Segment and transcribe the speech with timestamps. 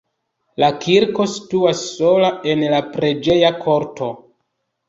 [0.63, 4.11] La kirko situas sola en la preĝeja korto.